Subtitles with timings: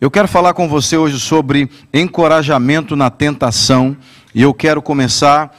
[0.00, 3.94] Eu quero falar com você hoje sobre encorajamento na tentação,
[4.34, 5.54] e eu quero começar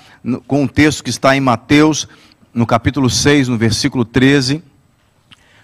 [0.48, 2.08] com um texto que está em Mateus,
[2.52, 4.64] no capítulo 6, no versículo 13.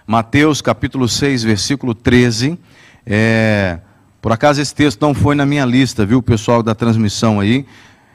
[0.05, 2.59] Mateus, capítulo 6, versículo 13.
[3.03, 3.79] É,
[4.21, 7.66] por acaso esse texto não foi na minha lista, viu, pessoal da transmissão aí.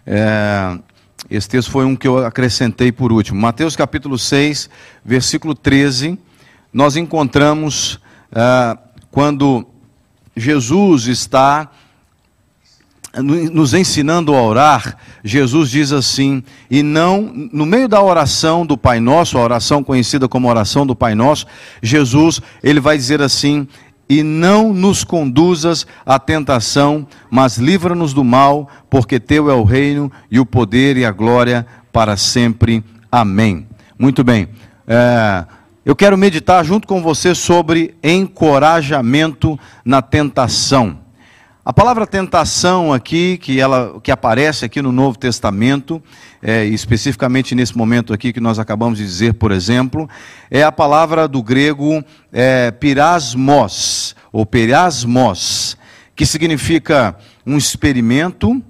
[0.06, 0.78] É,
[1.28, 3.40] esse texto foi um que eu acrescentei por último.
[3.40, 4.70] Mateus capítulo 6,
[5.04, 6.16] versículo 13.
[6.72, 7.98] Nós encontramos
[8.30, 8.78] é,
[9.10, 9.66] quando
[10.36, 11.70] Jesus está
[13.22, 19.00] nos ensinando a orar, Jesus diz assim, e não, no meio da oração do Pai
[19.00, 21.44] Nosso, a oração conhecida como oração do Pai Nosso,
[21.82, 23.68] Jesus, ele vai dizer assim,
[24.08, 30.10] e não nos conduzas à tentação, mas livra-nos do mal, porque teu é o reino
[30.30, 32.82] e o poder e a glória para sempre.
[33.10, 33.66] Amém.
[33.98, 34.48] Muito bem.
[34.86, 35.44] É,
[35.84, 41.00] eu quero meditar junto com você sobre encorajamento na tentação.
[41.64, 46.00] A palavra tentação aqui, que ela que aparece aqui no Novo Testamento,
[46.40, 50.08] é, especificamente nesse momento aqui que nós acabamos de dizer, por exemplo,
[50.50, 55.76] é a palavra do grego é, pirasmos, ou perasmos,
[56.14, 58.62] que significa um experimento,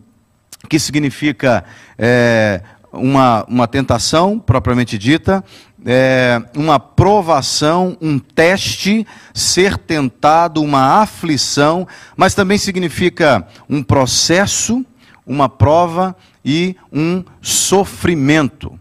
[0.68, 1.64] que significa
[1.98, 5.42] é, uma, uma tentação propriamente dita,
[5.84, 14.84] é, uma provação, um teste, ser tentado, uma aflição, mas também significa um processo,
[15.26, 18.78] uma prova e um sofrimento.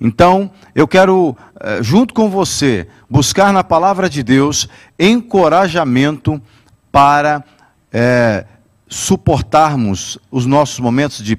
[0.00, 6.42] Então, eu quero, é, junto com você, buscar na palavra de Deus encorajamento
[6.90, 7.44] para
[7.92, 8.44] é,
[8.88, 11.38] suportarmos os nossos momentos de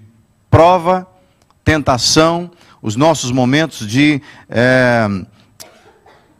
[0.49, 1.07] prova,
[1.63, 2.49] tentação,
[2.83, 5.07] os nossos momentos de é,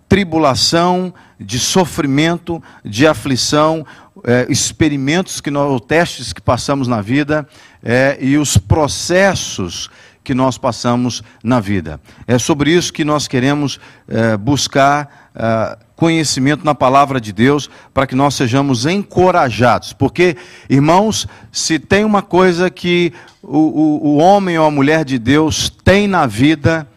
[0.09, 3.86] tribulação, de sofrimento, de aflição,
[4.25, 7.47] é, experimentos que nós, testes que passamos na vida
[7.81, 9.89] é, e os processos
[10.23, 11.99] que nós passamos na vida.
[12.25, 18.08] É sobre isso que nós queremos é, buscar é, conhecimento na palavra de Deus para
[18.08, 19.93] que nós sejamos encorajados.
[19.93, 20.36] Porque,
[20.70, 25.70] irmãos, se tem uma coisa que o, o, o homem ou a mulher de Deus
[25.83, 26.87] tem na vida,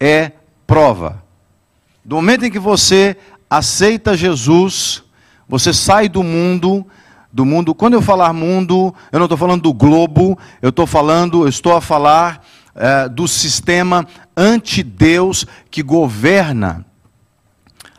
[0.00, 0.32] é
[0.66, 1.22] prova.
[2.04, 3.16] Do momento em que você
[3.48, 5.02] aceita Jesus,
[5.48, 6.86] você sai do mundo,
[7.32, 7.74] do mundo.
[7.74, 11.74] Quando eu falar mundo, eu não estou falando do globo, eu estou falando, eu estou
[11.74, 12.44] a falar
[12.74, 14.06] é, do sistema
[14.36, 16.84] anti-Deus que governa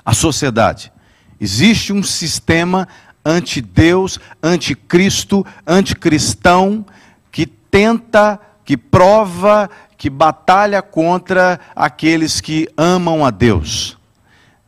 [0.05, 0.91] a sociedade.
[1.39, 2.87] Existe um sistema
[3.25, 6.85] anti-Deus, anticristo, anticristão,
[7.31, 13.97] que tenta, que prova, que batalha contra aqueles que amam a Deus.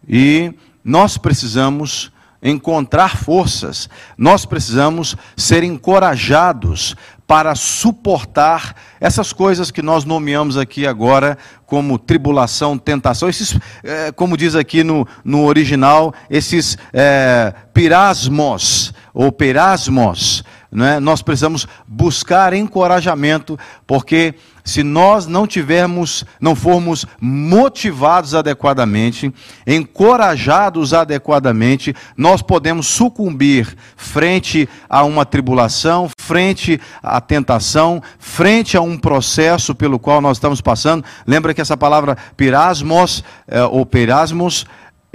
[0.07, 2.11] E nós precisamos
[2.41, 6.95] encontrar forças, nós precisamos ser encorajados
[7.27, 14.37] para suportar essas coisas que nós nomeamos aqui agora como tribulação, tentação, esses, é, como
[14.37, 20.99] diz aqui no, no original, esses é, pirasmos, ou perasmos, né?
[20.99, 23.57] nós precisamos buscar encorajamento,
[23.87, 29.31] porque se nós não tivermos, não formos motivados adequadamente,
[29.65, 38.97] encorajados adequadamente, nós podemos sucumbir frente a uma tribulação, frente à tentação, frente a um
[38.97, 41.05] processo pelo qual nós estamos passando.
[41.27, 44.65] Lembra que essa palavra pirasmos, é, ou perasmos,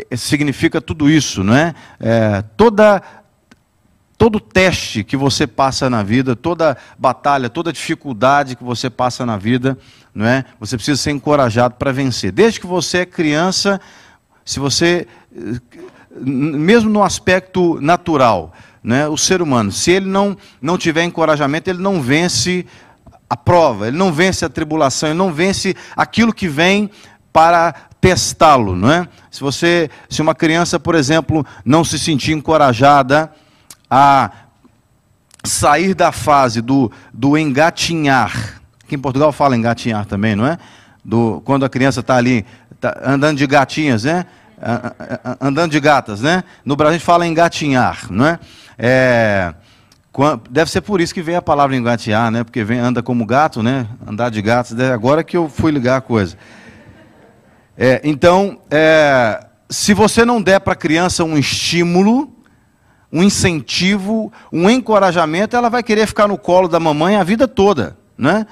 [0.09, 1.75] é, significa tudo isso, não é?
[1.99, 3.03] é toda
[4.21, 9.39] todo teste que você passa na vida, toda batalha, toda dificuldade que você passa na
[9.39, 9.79] vida,
[10.15, 10.45] não é?
[10.61, 12.31] Você precisa ser encorajado para vencer.
[12.31, 13.81] Desde que você é criança,
[14.45, 15.09] se você
[16.15, 18.53] mesmo no aspecto natural,
[18.85, 22.67] né, o ser humano, se ele não não tiver encorajamento, ele não vence
[23.29, 26.91] a prova, ele não vence a tribulação, ele não vence aquilo que vem
[27.33, 29.09] para testá-lo, não é?
[29.31, 33.33] Se você, se uma criança, por exemplo, não se sentir encorajada,
[33.91, 34.31] a
[35.45, 38.61] sair da fase do, do engatinhar.
[38.85, 40.59] Aqui em Portugal fala engatinhar também, não é?
[41.05, 42.45] Do, quando a criança está ali
[42.81, 44.27] tá andando de gatinhas, né?
[45.41, 46.45] Andando de gatas, né?
[46.65, 48.39] No Brasil a gente fala engatinhar, não é?
[48.79, 49.55] é
[50.51, 52.45] deve ser por isso que vem a palavra engatinhar, né?
[52.45, 53.87] Porque vem, anda como gato, né?
[54.07, 54.79] Andar de gatos.
[54.79, 56.37] Agora que eu fui ligar a coisa.
[57.79, 62.31] É, então, é, se você não der para a criança um estímulo,
[63.13, 67.97] um incentivo, um encorajamento, ela vai querer ficar no colo da mamãe a vida toda,
[68.17, 68.47] né?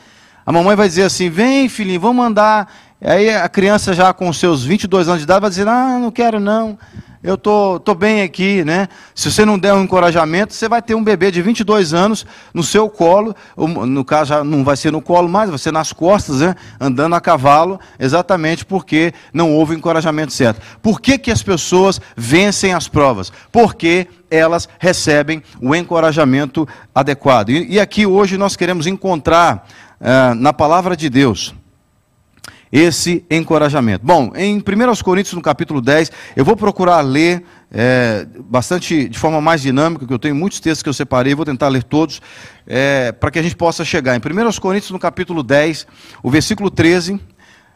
[0.45, 4.65] A mamãe vai dizer assim: "Vem, filhinho, vamos andar Aí a criança já com seus
[4.65, 6.79] 22 anos de idade vai dizer: "Ah, não quero não.
[7.23, 8.89] Eu tô, tô bem aqui, né?
[9.13, 12.25] Se você não der um encorajamento, você vai ter um bebê de 22 anos
[12.55, 15.93] no seu colo, no caso já não vai ser no colo mais, vai ser nas
[15.93, 16.55] costas, né?
[16.81, 20.61] Andando a cavalo, exatamente porque não houve o encorajamento certo.
[20.81, 23.33] Por que, que as pessoas vencem as provas?
[23.51, 27.51] Porque elas recebem o encorajamento adequado.
[27.51, 29.67] E, e aqui hoje nós queremos encontrar
[30.01, 31.53] uh, na palavra de Deus
[32.73, 34.05] esse encorajamento.
[34.05, 34.63] Bom, em 1
[35.03, 40.13] Coríntios, no capítulo 10, eu vou procurar ler é, bastante de forma mais dinâmica, que
[40.13, 42.21] eu tenho muitos textos que eu separei, vou tentar ler todos,
[42.67, 44.17] é, para que a gente possa chegar.
[44.17, 45.87] Em 1 Coríntios, no capítulo 10,
[46.23, 47.21] o versículo 13,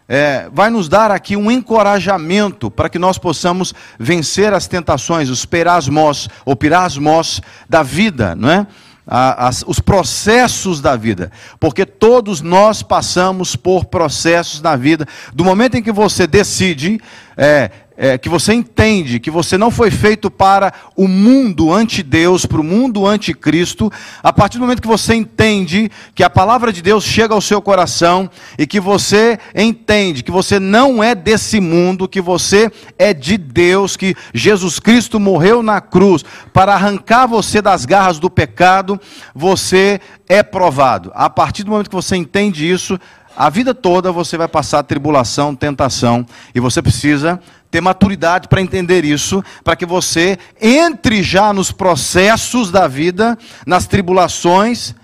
[0.09, 5.47] é, vai nos dar aqui um encorajamento para que nós possamos vencer as tentações, os
[5.47, 8.67] perasmos, ou pirasmos da vida, não é?
[9.06, 15.06] As, os processos da vida, porque todos nós passamos por processos na vida.
[15.34, 17.00] Do momento em que você decide
[17.37, 22.61] é, é, que você entende que você não foi feito para o mundo anti-Deus, para
[22.61, 23.91] o mundo anti-Cristo,
[24.23, 27.61] a partir do momento que você entende que a palavra de Deus chega ao seu
[27.61, 33.37] coração e que você entende que você não é desse mundo, que você é de
[33.37, 39.00] Deus, que Jesus Cristo morreu na cruz para arrancar você das garras do pecado,
[39.35, 41.12] você é provado.
[41.15, 42.99] A partir do momento que você entende isso,
[43.37, 47.41] a vida toda você vai passar tribulação, tentação, e você precisa
[47.72, 53.36] ter maturidade para entender isso, para que você entre já nos processos da vida,
[53.66, 54.94] nas tribulações,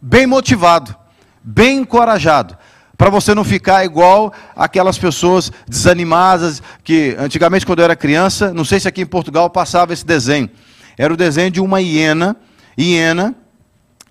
[0.00, 0.96] bem motivado,
[1.44, 2.58] bem encorajado,
[2.98, 8.64] para você não ficar igual aquelas pessoas desanimadas que antigamente quando eu era criança, não
[8.64, 10.50] sei se aqui em Portugal passava esse desenho.
[10.98, 12.36] Era o desenho de uma hiena,
[12.76, 13.32] hiena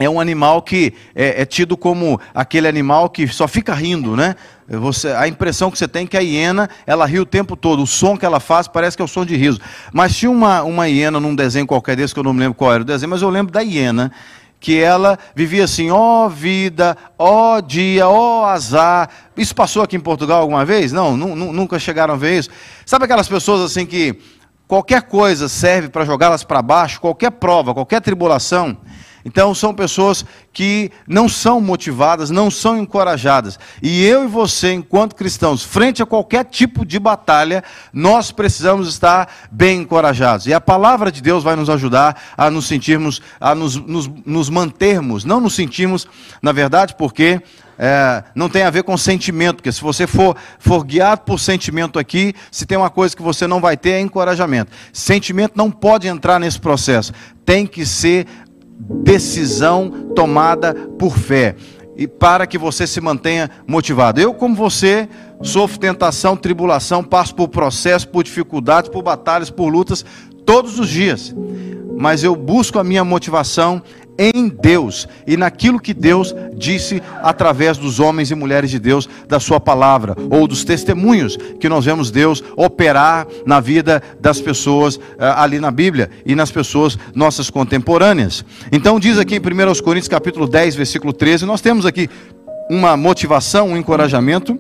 [0.05, 4.35] é um animal que é, é, tido como aquele animal que só fica rindo, né?
[4.67, 7.83] Você, a impressão que você tem é que a hiena, ela ri o tempo todo,
[7.83, 9.59] o som que ela faz parece que é o som de riso.
[9.91, 12.73] Mas tinha uma, uma hiena num desenho qualquer desse, que eu não me lembro qual
[12.73, 14.11] era o desenho, mas eu lembro da hiena,
[14.61, 19.09] que ela vivia assim, ó oh, vida, ó oh, dia, ó oh, azar.
[19.35, 20.91] Isso passou aqui em Portugal alguma vez?
[20.91, 22.49] Não, nunca chegaram a ver isso.
[22.85, 24.15] Sabe aquelas pessoas assim que
[24.67, 28.77] qualquer coisa serve para jogá-las para baixo, qualquer prova, qualquer tribulação
[29.23, 33.59] então são pessoas que não são motivadas, não são encorajadas.
[33.81, 37.63] E eu e você, enquanto cristãos, frente a qualquer tipo de batalha,
[37.93, 40.47] nós precisamos estar bem encorajados.
[40.47, 44.49] E a palavra de Deus vai nos ajudar a nos sentirmos, a nos, nos, nos
[44.49, 46.07] mantermos, não nos sentirmos,
[46.41, 47.41] na verdade, porque
[47.83, 51.97] é, não tem a ver com sentimento, porque se você for, for guiado por sentimento
[51.97, 54.71] aqui, se tem uma coisa que você não vai ter é encorajamento.
[54.93, 57.11] Sentimento não pode entrar nesse processo.
[57.43, 58.27] Tem que ser
[59.03, 61.55] decisão tomada por fé
[61.95, 64.19] e para que você se mantenha motivado.
[64.19, 65.07] Eu, como você,
[65.41, 70.05] sofro tentação, tribulação, passo por processos, por dificuldades, por batalhas, por lutas
[70.45, 71.35] todos os dias.
[71.97, 73.83] Mas eu busco a minha motivação
[74.21, 79.39] em Deus e naquilo que Deus disse através dos homens e mulheres de Deus, da
[79.39, 85.01] Sua palavra, ou dos testemunhos que nós vemos Deus operar na vida das pessoas uh,
[85.37, 88.45] ali na Bíblia e nas pessoas nossas contemporâneas.
[88.71, 92.07] Então, diz aqui em 1 Coríntios capítulo 10, versículo 13, nós temos aqui
[92.69, 94.55] uma motivação, um encorajamento.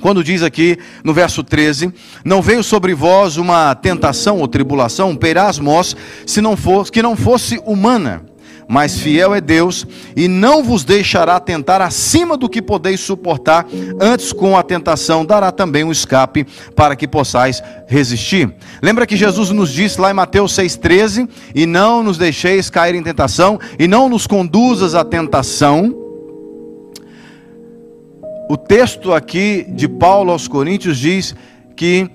[0.00, 1.92] Quando diz aqui no verso 13:
[2.24, 7.16] Não veio sobre vós uma tentação ou tribulação, um perasmos, se não fosse, que não
[7.16, 8.27] fosse humana
[8.68, 13.66] mas fiel é Deus, e não vos deixará tentar acima do que podeis suportar,
[13.98, 16.46] antes com a tentação dará também um escape
[16.76, 18.54] para que possais resistir.
[18.82, 23.02] Lembra que Jesus nos disse lá em Mateus 6,13: E não nos deixeis cair em
[23.02, 25.94] tentação, e não nos conduzas à tentação.
[28.50, 31.34] O texto aqui de Paulo aos Coríntios diz
[31.74, 32.10] que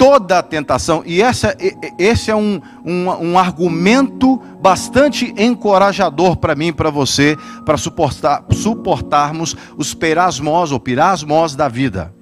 [0.00, 1.02] toda a tentação.
[1.04, 1.54] E essa,
[1.98, 8.42] esse é um, um, um argumento bastante encorajador para mim e para você, para suportar,
[8.50, 12.14] suportarmos os perasmos ou pirasmos da vida.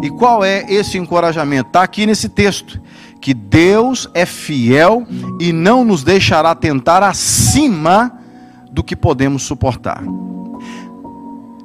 [0.00, 1.68] E qual é esse encorajamento?
[1.68, 2.80] Está aqui nesse texto.
[3.20, 5.06] Que Deus é fiel
[5.38, 8.10] e não nos deixará tentar acima
[8.72, 10.02] do que podemos suportar.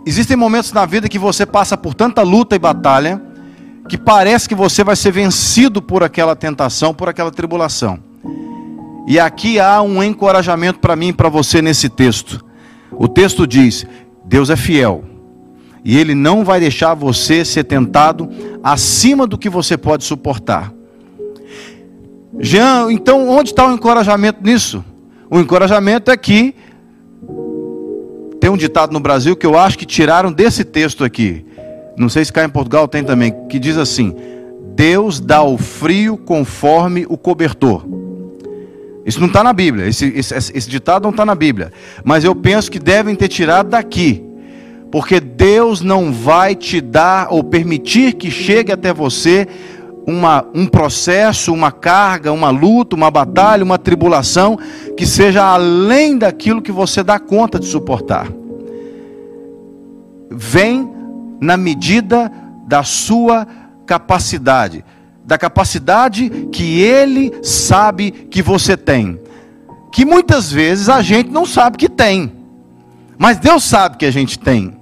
[0.06, 3.35] Existem momentos na vida que você passa por tanta luta e batalha
[3.88, 8.00] que parece que você vai ser vencido por aquela tentação, por aquela tribulação.
[9.08, 12.44] E aqui há um encorajamento para mim e para você nesse texto.
[12.92, 13.86] O texto diz:
[14.24, 15.04] Deus é fiel.
[15.84, 18.28] E Ele não vai deixar você ser tentado
[18.64, 20.74] acima do que você pode suportar.
[22.40, 24.84] Jean, então onde está o encorajamento nisso?
[25.30, 26.56] O encorajamento é que
[28.40, 31.46] tem um ditado no Brasil que eu acho que tiraram desse texto aqui.
[31.98, 34.14] Não sei se cá em Portugal tem também, que diz assim:
[34.76, 37.86] Deus dá o frio conforme o cobertor.
[39.06, 41.72] Isso não está na Bíblia, esse, esse, esse ditado não está na Bíblia.
[42.04, 44.24] Mas eu penso que devem ter tirado daqui.
[44.92, 49.48] Porque Deus não vai te dar ou permitir que chegue até você
[50.08, 54.58] uma, um processo, uma carga, uma luta, uma batalha, uma tribulação
[54.96, 58.28] que seja além daquilo que você dá conta de suportar.
[60.32, 60.95] Vem
[61.40, 62.32] na medida
[62.68, 63.48] da sua
[63.86, 64.84] capacidade,
[65.24, 69.20] da capacidade que Ele sabe que você tem,
[69.92, 72.32] que muitas vezes a gente não sabe que tem,
[73.18, 74.76] mas Deus sabe que a gente tem.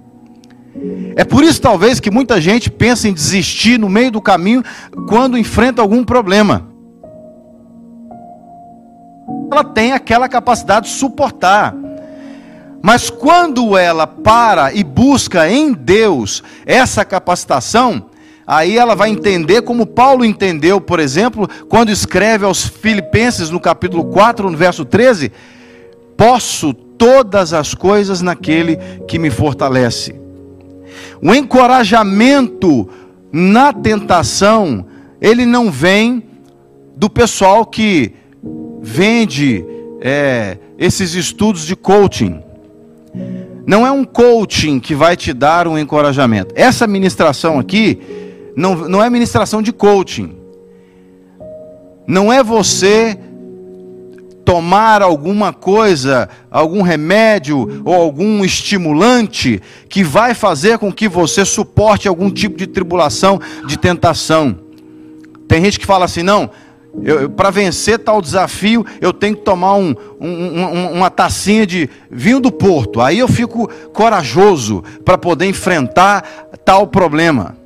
[1.16, 4.64] É por isso, talvez, que muita gente pensa em desistir no meio do caminho
[5.08, 6.68] quando enfrenta algum problema.
[9.52, 11.76] Ela tem aquela capacidade de suportar.
[12.86, 18.08] Mas quando ela para e busca em Deus essa capacitação,
[18.46, 24.04] aí ela vai entender como Paulo entendeu, por exemplo, quando escreve aos Filipenses no capítulo
[24.04, 25.32] 4, no verso 13:
[26.18, 28.76] Posso todas as coisas naquele
[29.08, 30.14] que me fortalece.
[31.22, 32.90] O encorajamento
[33.32, 34.86] na tentação,
[35.22, 36.22] ele não vem
[36.98, 38.12] do pessoal que
[38.82, 39.66] vende
[40.02, 42.43] é, esses estudos de coaching.
[43.66, 46.54] Não é um coaching que vai te dar um encorajamento.
[46.58, 48.00] Essa ministração aqui
[48.56, 50.36] não, não é ministração de coaching.
[52.06, 53.18] Não é você
[54.44, 62.08] tomar alguma coisa, algum remédio ou algum estimulante que vai fazer com que você suporte
[62.08, 64.60] algum tipo de tribulação, de tentação.
[65.48, 66.50] Tem gente que fala assim: não,
[67.36, 72.40] para vencer tal desafio, eu tenho que tomar um, um, um, uma tacinha de vinho
[72.40, 73.02] do Porto.
[73.02, 76.24] Aí eu fico corajoso para poder enfrentar
[76.64, 77.58] tal problema.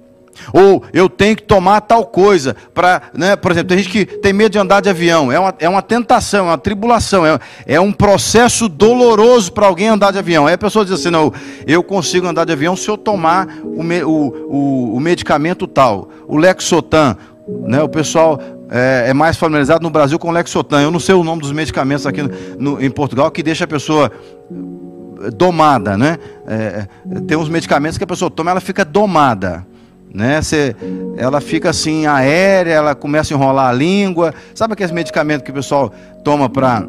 [0.53, 4.31] Ou eu tenho que tomar tal coisa para, né, por exemplo, tem gente que tem
[4.31, 5.31] medo de andar de avião.
[5.31, 9.87] É uma, é uma tentação, é uma tribulação, é, é um processo doloroso para alguém
[9.87, 10.47] andar de avião.
[10.47, 11.33] Aí a pessoa diz assim: não,
[11.65, 16.37] eu consigo andar de avião se eu tomar o, o, o, o medicamento tal, o
[16.37, 17.17] Lexotan.
[17.65, 20.81] Né, o pessoal é, é, mais familiarizado no Brasil com Lexotan.
[20.81, 22.21] Eu não sei o nome dos medicamentos aqui
[22.57, 24.11] no, em Portugal que deixa a pessoa
[25.35, 26.17] domada, né?
[26.47, 26.87] É,
[27.27, 29.65] tem uns medicamentos que a pessoa toma, ela fica domada
[30.13, 30.39] né?
[31.17, 34.33] Ela fica assim aérea, ela começa a enrolar a língua.
[34.55, 35.93] Sabe aqueles medicamentos que o pessoal
[36.23, 36.87] toma para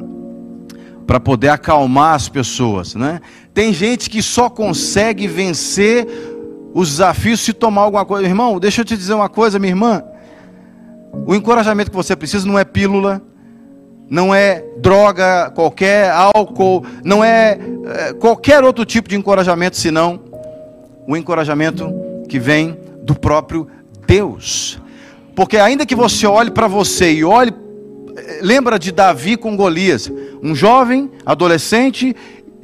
[1.07, 3.21] para poder acalmar as pessoas, né?
[3.55, 6.07] Tem gente que só consegue vencer
[6.75, 8.29] os desafios se tomar alguma coisa.
[8.29, 10.03] Irmão, deixa eu te dizer uma coisa, minha irmã.
[11.13, 13.23] O encorajamento que você precisa não é pílula,
[14.11, 20.21] não é droga qualquer, álcool, não é, é qualquer outro tipo de encorajamento, senão
[21.07, 21.93] o encorajamento
[22.29, 23.69] que vem do próprio
[24.07, 24.79] Deus.
[25.35, 27.53] Porque ainda que você olhe para você e olhe,
[28.17, 30.11] eh, lembra de Davi com Golias,
[30.43, 32.15] um jovem, adolescente,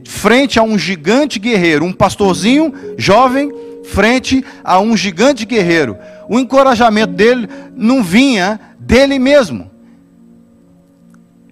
[0.05, 3.53] frente a um gigante guerreiro, um pastorzinho jovem,
[3.85, 5.97] frente a um gigante guerreiro.
[6.28, 9.71] O encorajamento dele não vinha dele mesmo.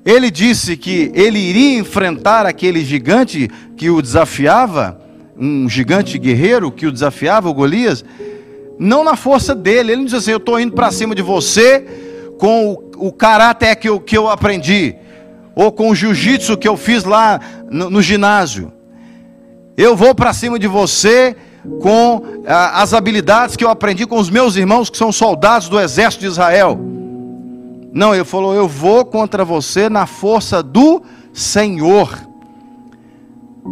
[0.04, 5.00] Ele disse que ele iria enfrentar aquele gigante que o desafiava,
[5.36, 8.04] um gigante guerreiro que o desafiava, o Golias,
[8.78, 9.92] não na força dele.
[9.92, 11.86] Ele não diz assim: Eu estou indo para cima de você
[12.38, 14.96] com o, o caráter que eu, que eu aprendi,
[15.54, 18.72] ou com o jiu-jitsu que eu fiz lá no, no ginásio.
[19.76, 21.36] Eu vou para cima de você
[21.80, 25.78] com ah, as habilidades que eu aprendi com os meus irmãos que são soldados do
[25.78, 26.78] exército de Israel.
[27.92, 31.02] Não, ele falou: Eu vou contra você na força do
[31.32, 32.18] Senhor.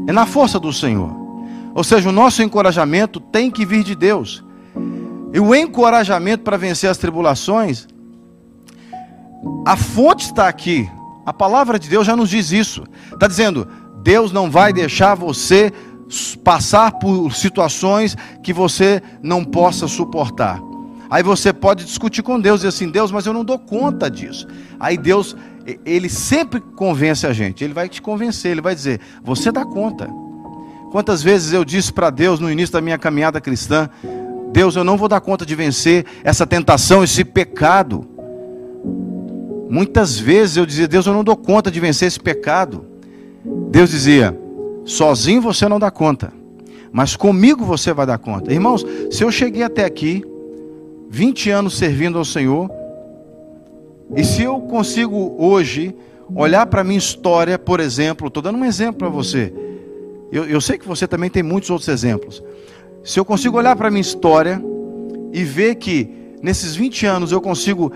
[0.07, 1.11] É na força do Senhor.
[1.75, 4.45] Ou seja, o nosso encorajamento tem que vir de Deus.
[5.33, 7.87] E o encorajamento para vencer as tribulações,
[9.65, 10.89] a fonte está aqui.
[11.25, 12.85] A palavra de Deus já nos diz isso.
[13.13, 13.67] Está dizendo:
[14.03, 15.73] Deus não vai deixar você
[16.43, 20.61] passar por situações que você não possa suportar.
[21.11, 24.47] Aí você pode discutir com Deus e assim, Deus, mas eu não dou conta disso.
[24.79, 25.37] Aí Deus,
[25.85, 27.65] ele sempre convence a gente.
[27.65, 30.09] Ele vai te convencer, ele vai dizer: você dá conta.
[30.93, 33.91] Quantas vezes eu disse para Deus no início da minha caminhada cristã:
[34.53, 38.07] Deus, eu não vou dar conta de vencer essa tentação, esse pecado.
[39.69, 42.85] Muitas vezes eu dizia, Deus, eu não dou conta de vencer esse pecado.
[43.71, 44.37] Deus dizia,
[44.85, 46.33] sozinho você não dá conta,
[46.93, 48.53] mas comigo você vai dar conta.
[48.53, 50.25] Irmãos, se eu cheguei até aqui,
[51.09, 52.71] 20 anos servindo ao Senhor,
[54.17, 55.95] e se eu consigo hoje
[56.35, 59.53] olhar para a minha história, por exemplo, estou dando um exemplo para você.
[60.33, 62.43] Eu, eu sei que você também tem muitos outros exemplos.
[63.03, 64.63] se eu consigo olhar para a minha história
[65.33, 66.09] e ver que
[66.43, 67.93] nesses 20 anos eu consigo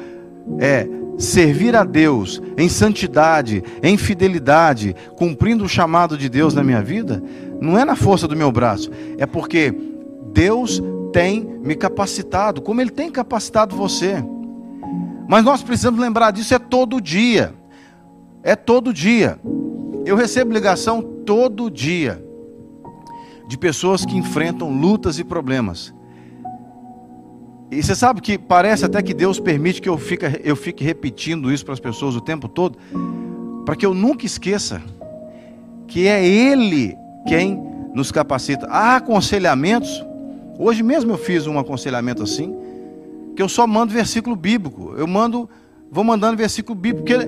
[0.58, 0.86] é,
[1.18, 7.22] servir a Deus em santidade, em fidelidade, cumprindo o chamado de Deus na minha vida,
[7.60, 9.74] não é na força do meu braço, é porque
[10.32, 14.24] Deus tem me capacitado, como Ele tem capacitado você.
[15.28, 17.54] Mas nós precisamos lembrar disso é todo dia.
[18.42, 19.38] É todo dia.
[20.04, 22.22] Eu recebo ligação todo dia
[23.48, 25.94] de pessoas que enfrentam lutas e problemas.
[27.70, 31.52] E você sabe que parece até que Deus permite que eu fique, eu fique repetindo
[31.52, 32.78] isso para as pessoas o tempo todo,
[33.64, 34.82] para que eu nunca esqueça
[35.86, 37.60] que é Ele quem
[37.94, 38.66] nos capacita.
[38.66, 40.04] Há aconselhamentos.
[40.58, 42.54] Hoje mesmo eu fiz um aconselhamento assim,
[43.34, 44.94] que eu só mando versículo bíblico.
[44.96, 45.48] Eu mando,
[45.90, 47.26] vou mandando versículo bíblico, porque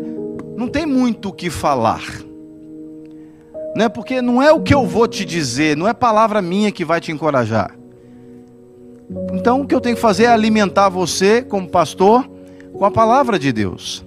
[0.56, 2.02] não tem muito o que falar.
[3.76, 3.88] Né?
[3.88, 7.00] Porque não é o que eu vou te dizer, não é palavra minha que vai
[7.00, 7.76] te encorajar.
[9.32, 12.28] Então o que eu tenho que fazer é alimentar você, como pastor,
[12.72, 14.04] com a palavra de Deus.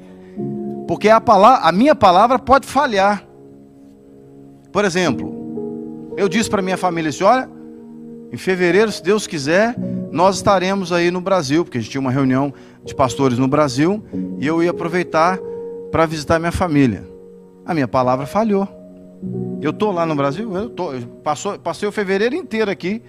[0.87, 3.23] Porque a, palavra, a minha palavra pode falhar.
[4.71, 7.49] Por exemplo, eu disse para minha família assim: olha,
[8.31, 9.75] em fevereiro, se Deus quiser,
[10.11, 12.53] nós estaremos aí no Brasil, porque a gente tinha uma reunião
[12.83, 14.03] de pastores no Brasil,
[14.39, 15.39] e eu ia aproveitar
[15.91, 17.07] para visitar minha família.
[17.65, 18.67] A minha palavra falhou.
[19.61, 23.01] Eu estou lá no Brasil, eu, tô, eu passou, passei o fevereiro inteiro aqui.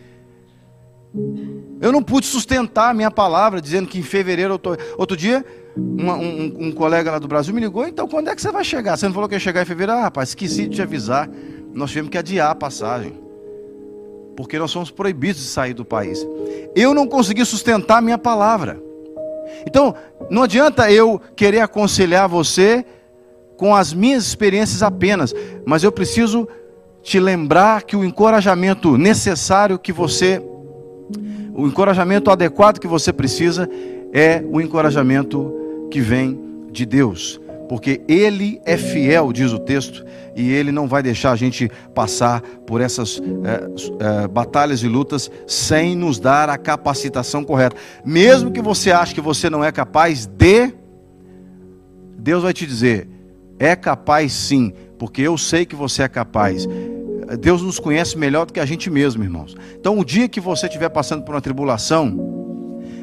[1.81, 4.76] Eu não pude sustentar a minha palavra, dizendo que em fevereiro eu estou.
[4.97, 5.45] Outro dia,
[5.76, 8.97] um, um, colega lá do Brasil me ligou, então quando é que você vai chegar?
[8.97, 9.99] Você não falou que ia chegar em fevereiro?
[9.99, 11.29] Ah, rapaz, esqueci de te avisar.
[11.73, 13.19] Nós tivemos que adiar a passagem.
[14.37, 16.26] Porque nós somos proibidos de sair do país.
[16.75, 18.81] Eu não consegui sustentar a minha palavra.
[19.67, 19.95] Então,
[20.31, 22.85] não adianta eu querer aconselhar você
[23.57, 25.35] com as minhas experiências apenas,
[25.67, 26.49] mas eu preciso
[27.02, 30.43] te lembrar que o encorajamento necessário que você,
[31.55, 33.69] o encorajamento adequado que você precisa
[34.12, 35.52] é o encorajamento
[35.90, 36.38] que vem
[36.71, 41.37] de Deus, porque Ele é fiel, diz o texto, e Ele não vai deixar a
[41.37, 47.77] gente passar por essas é, é, batalhas e lutas sem nos dar a capacitação correta.
[48.05, 50.73] Mesmo que você ache que você não é capaz de,
[52.18, 53.09] Deus vai te dizer:
[53.59, 56.66] é capaz sim, porque eu sei que você é capaz.
[57.37, 59.55] Deus nos conhece melhor do que a gente mesmo, irmãos.
[59.79, 62.40] Então, o dia que você estiver passando por uma tribulação,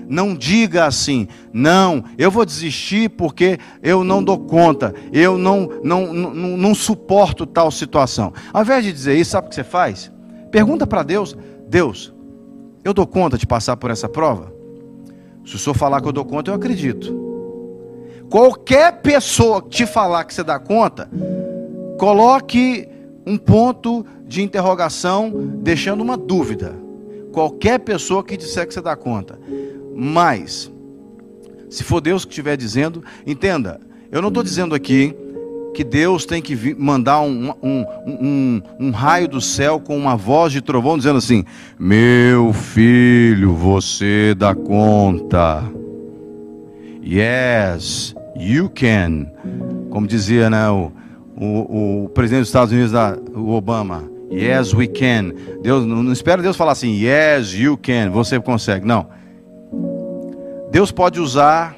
[0.07, 6.13] não diga assim, não, eu vou desistir porque eu não dou conta, eu não, não,
[6.13, 8.33] não, não suporto tal situação.
[8.53, 10.11] Ao invés de dizer isso, sabe o que você faz?
[10.51, 11.35] Pergunta para Deus:
[11.67, 12.13] Deus,
[12.83, 14.53] eu dou conta de passar por essa prova?
[15.45, 17.25] Se o senhor falar que eu dou conta, eu acredito.
[18.29, 21.09] Qualquer pessoa que te falar que você dá conta,
[21.97, 22.87] coloque
[23.25, 26.75] um ponto de interrogação, deixando uma dúvida.
[27.31, 29.39] Qualquer pessoa que disser que você dá conta.
[29.95, 30.71] Mas,
[31.69, 33.79] se for Deus que estiver dizendo, entenda,
[34.11, 35.15] eu não estou dizendo aqui
[35.73, 40.51] que Deus tem que mandar um, um, um, um, raio do céu com uma voz
[40.51, 41.45] de trovão dizendo assim:
[41.77, 45.63] Meu filho, você dá conta.
[47.03, 49.27] Yes, you can.
[49.91, 50.91] Como dizia né, o,
[51.35, 52.93] o, o presidente dos Estados Unidos,
[53.35, 54.16] o Obama.
[54.31, 55.33] Yes, we can.
[55.61, 58.85] Deus, não espera Deus falar assim, yes, you can, você consegue.
[58.85, 59.07] Não.
[60.71, 61.75] Deus pode usar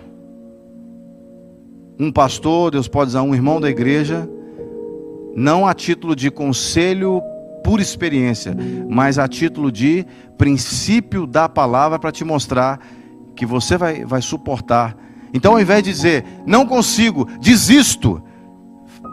[1.99, 4.27] um pastor, Deus pode usar um irmão da igreja,
[5.35, 7.21] não a título de conselho
[7.63, 8.55] por experiência,
[8.89, 10.05] mas a título de
[10.37, 12.79] princípio da palavra para te mostrar
[13.35, 14.97] que você vai, vai suportar
[15.33, 18.21] então, ao invés de dizer, não consigo, desisto,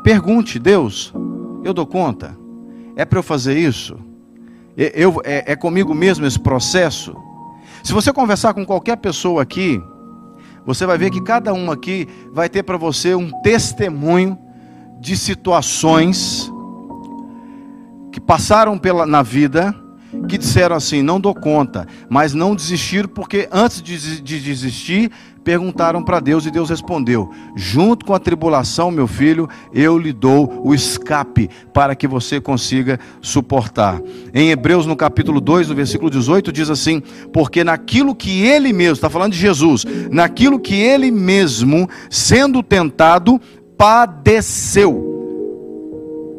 [0.03, 1.12] pergunte, Deus,
[1.64, 2.37] eu dou conta?
[2.96, 3.98] É para eu fazer isso?
[4.76, 7.14] Eu, é, é comigo mesmo esse processo?
[7.85, 9.80] Se você conversar com qualquer pessoa aqui,
[10.64, 14.38] você vai ver que cada um aqui vai ter para você um testemunho
[14.98, 16.50] de situações
[18.11, 19.74] que passaram pela, na vida,
[20.29, 25.11] que disseram assim: não dou conta, mas não desistiram, porque antes de, de desistir,
[25.46, 30.61] perguntaram para Deus e Deus respondeu: Junto com a tribulação, meu filho, eu lhe dou
[30.64, 34.02] o escape para que você consiga suportar.
[34.35, 37.00] Em Hebreus, no capítulo 2, no versículo 18, diz assim:
[37.33, 43.40] Porque naquilo que ele mesmo, está falando de Jesus, naquilo que ele mesmo, sendo tentado,
[43.79, 45.14] padeceu,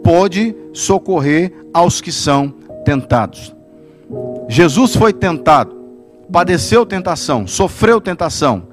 [0.03, 3.56] pode socorrer aos que são tentados.
[4.49, 5.75] Jesus foi tentado,
[6.31, 8.67] padeceu tentação, sofreu tentação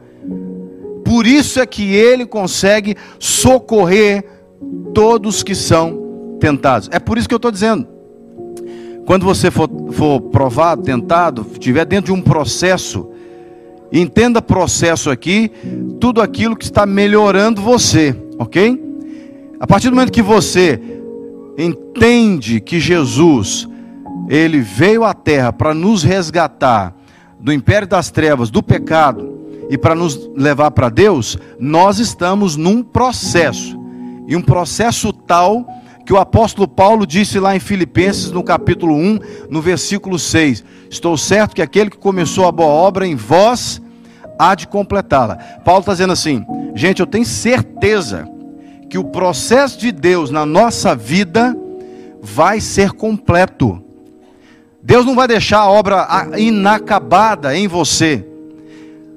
[1.04, 4.24] por isso é que ele consegue socorrer
[4.94, 6.88] todos que são tentados.
[6.90, 7.86] É por isso que eu estou dizendo.
[9.06, 13.10] quando você for, for provado, tentado, estiver dentro de um processo,
[13.92, 15.52] entenda processo aqui,
[16.00, 18.82] tudo aquilo que está melhorando você, ok?
[19.60, 20.80] A partir do momento que você
[21.58, 23.68] entende que Jesus,
[24.28, 26.94] ele veio à terra para nos resgatar
[27.38, 29.34] do império das trevas, do pecado
[29.68, 33.78] e para nos levar para Deus, nós estamos num processo.
[34.26, 35.66] E um processo tal
[36.04, 39.18] que o apóstolo Paulo disse lá em Filipenses, no capítulo 1,
[39.50, 43.80] no versículo 6: Estou certo que aquele que começou a boa obra em vós
[44.38, 45.36] há de completá-la.
[45.64, 48.28] Paulo está dizendo assim: gente, eu tenho certeza
[48.88, 51.56] que o processo de Deus na nossa vida
[52.22, 53.83] vai ser completo.
[54.84, 58.24] Deus não vai deixar a obra inacabada em você.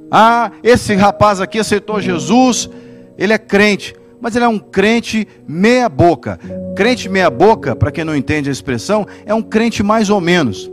[0.10, 2.70] Ah, esse rapaz aqui aceitou Jesus,
[3.18, 6.40] ele é crente mas ele é um crente meia boca.
[6.76, 10.70] Crente meia boca, para quem não entende a expressão, é um crente mais ou menos.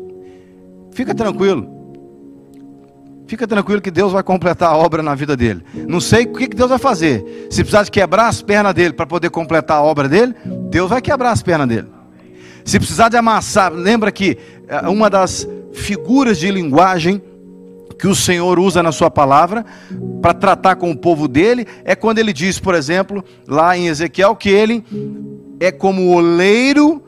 [0.92, 1.72] Fica tranquilo.
[3.26, 5.62] Fica tranquilo que Deus vai completar a obra na vida dele.
[5.88, 7.48] Não sei o que Deus vai fazer.
[7.50, 10.34] Se precisar de quebrar as pernas dele para poder completar a obra dele,
[10.70, 11.88] Deus vai quebrar as pernas dele.
[12.64, 14.38] Se precisar de amassar, lembra que
[14.90, 17.22] uma das figuras de linguagem
[17.98, 19.64] que o Senhor usa na sua palavra
[20.20, 24.36] para tratar com o povo dele é quando ele diz, por exemplo, lá em Ezequiel,
[24.36, 24.84] que ele
[25.60, 27.02] é como o oleiro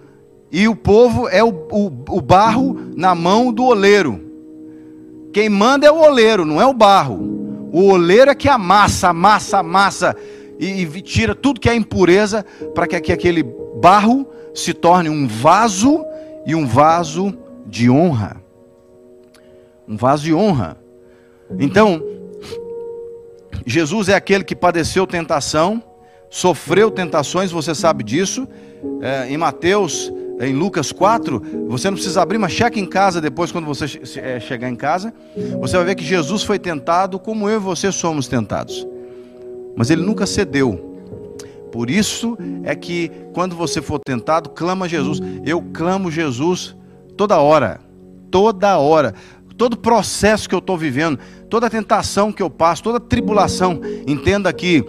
[0.50, 4.20] e o povo é o, o, o barro na mão do oleiro.
[5.32, 7.68] Quem manda é o oleiro, não é o barro.
[7.72, 10.16] O oleiro é que amassa, amassa, amassa
[10.58, 13.42] e, e tira tudo que é impureza para que, que aquele
[13.80, 16.02] barro se torne um vaso
[16.46, 18.46] e um vaso de honra
[19.88, 20.76] um vaso de honra.
[21.58, 22.02] Então,
[23.64, 25.82] Jesus é aquele que padeceu tentação,
[26.28, 28.48] sofreu tentações, você sabe disso.
[29.00, 33.52] É, em Mateus, em Lucas 4, você não precisa abrir, mas cheque em casa depois,
[33.52, 33.84] quando você
[34.20, 35.14] é, chegar em casa.
[35.60, 38.86] Você vai ver que Jesus foi tentado como eu e você somos tentados.
[39.76, 40.94] Mas ele nunca cedeu.
[41.70, 45.20] Por isso é que quando você for tentado, clama Jesus.
[45.44, 46.74] Eu clamo Jesus
[47.16, 47.80] toda hora.
[48.30, 49.14] Toda hora
[49.56, 54.84] todo processo que eu estou vivendo, toda tentação que eu passo, toda tribulação, entenda que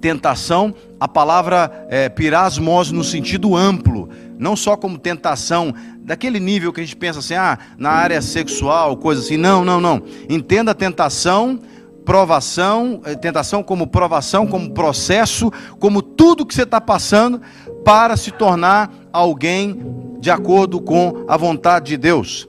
[0.00, 6.80] tentação, a palavra é, pirasmos no sentido amplo, não só como tentação, daquele nível que
[6.80, 10.02] a gente pensa assim, ah, na área sexual, coisa assim, não, não, não.
[10.28, 11.60] Entenda a tentação,
[12.04, 17.42] provação, é, tentação como provação, como processo, como tudo que você está passando
[17.84, 19.80] para se tornar alguém
[20.20, 22.48] de acordo com a vontade de Deus.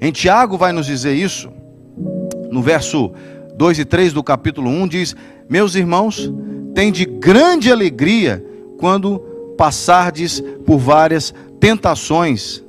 [0.00, 1.50] Em Tiago vai nos dizer isso,
[2.50, 3.12] no verso
[3.56, 5.16] 2 e 3 do capítulo 1, diz:
[5.48, 6.30] Meus irmãos,
[6.74, 8.44] tem de grande alegria
[8.78, 9.20] quando
[9.56, 12.62] passardes por várias tentações,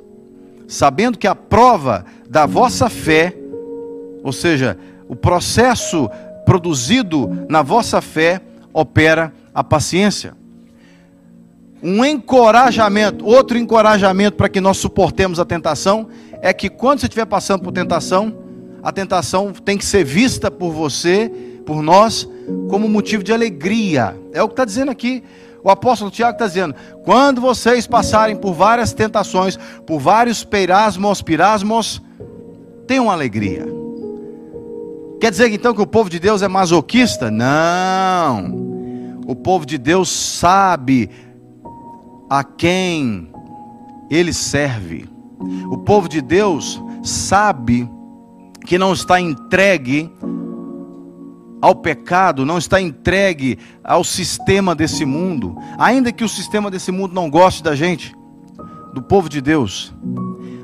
[0.68, 3.34] sabendo que a prova da vossa fé,
[4.22, 4.78] ou seja,
[5.08, 6.08] o processo
[6.46, 8.40] produzido na vossa fé,
[8.72, 10.34] opera a paciência.
[11.86, 16.08] Um encorajamento, outro encorajamento para que nós suportemos a tentação
[16.40, 18.34] é que quando você estiver passando por tentação,
[18.82, 21.30] a tentação tem que ser vista por você,
[21.66, 22.26] por nós,
[22.70, 24.16] como motivo de alegria.
[24.32, 25.22] É o que está dizendo aqui.
[25.62, 32.00] O apóstolo Tiago está dizendo: quando vocês passarem por várias tentações, por vários peirasmos, pirasmos,
[32.86, 33.66] tenham alegria.
[35.20, 37.30] Quer dizer então que o povo de Deus é masoquista?
[37.30, 38.64] Não.
[39.26, 41.10] O povo de Deus sabe
[42.28, 43.30] a quem
[44.10, 45.08] ele serve.
[45.70, 47.88] O povo de Deus sabe
[48.64, 50.10] que não está entregue
[51.60, 57.14] ao pecado, não está entregue ao sistema desse mundo, ainda que o sistema desse mundo
[57.14, 58.14] não goste da gente,
[58.92, 59.94] do povo de Deus.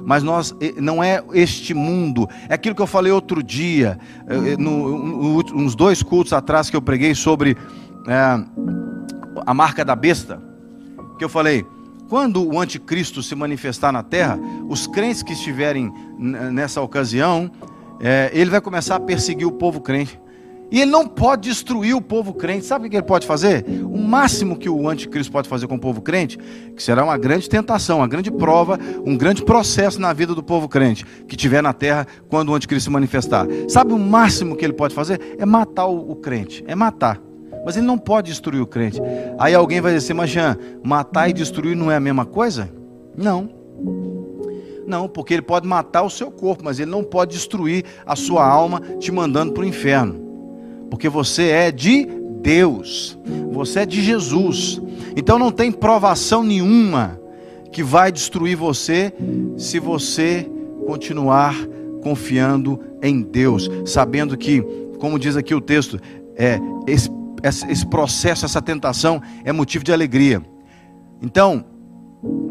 [0.05, 4.57] Mas nós não é este mundo, é aquilo que eu falei outro dia, eh, eh,
[4.59, 7.57] no, uns dois cultos atrás que eu preguei sobre
[8.07, 8.45] é,
[9.47, 10.50] a marca da besta,
[11.21, 11.67] que eu falei,
[12.09, 17.51] quando o anticristo se manifestar na terra, os crentes que estiverem nessa ocasião,
[18.01, 20.19] é, ele vai começar a perseguir o povo crente.
[20.71, 22.65] E ele não pode destruir o povo crente.
[22.65, 23.67] Sabe o que ele pode fazer?
[23.85, 26.39] O máximo que o anticristo pode fazer com o povo crente,
[26.75, 30.71] que será uma grande tentação, uma grande prova, um grande processo na vida do povo
[30.71, 33.47] crente que tiver na terra quando o anticristo se manifestar.
[33.69, 35.37] Sabe o máximo que ele pode fazer?
[35.39, 37.21] É matar o, o crente, é matar.
[37.65, 39.01] Mas ele não pode destruir o crente.
[39.39, 42.71] Aí alguém vai dizer assim, mas Jean, matar e destruir não é a mesma coisa?
[43.17, 43.51] Não.
[44.87, 48.45] Não, porque ele pode matar o seu corpo, mas ele não pode destruir a sua
[48.45, 50.21] alma te mandando para o inferno.
[50.91, 52.07] Porque você é de
[52.43, 53.17] Deus,
[53.53, 54.81] você é de Jesus.
[55.17, 57.21] Então não tem provação nenhuma
[57.71, 59.13] que vai destruir você
[59.57, 60.51] se você
[60.87, 61.55] continuar
[62.03, 64.61] confiando em Deus, sabendo que,
[64.99, 66.01] como diz aqui o texto,
[66.35, 66.59] é,
[67.43, 70.43] esse, processo, essa tentação é motivo de alegria.
[71.23, 71.65] Então,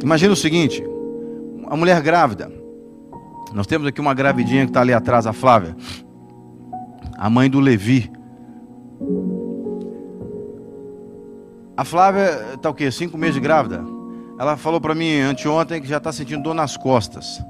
[0.02, 0.84] imagine o seguinte:
[1.68, 2.52] a mulher grávida,
[3.54, 5.76] nós temos aqui uma gravidinha que está ali atrás, a Flávia,
[7.18, 8.12] a mãe do Levi.
[11.76, 12.92] A Flávia está o quê?
[12.92, 13.84] Cinco meses de grávida?
[14.38, 17.42] Ela falou para mim anteontem que já está sentindo dor nas costas.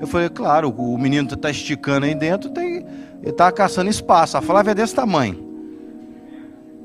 [0.00, 2.76] Eu falei, claro, o menino está esticando aí dentro, tem,
[3.22, 4.36] ele está caçando espaço.
[4.36, 5.45] A Flávia é desse tamanho.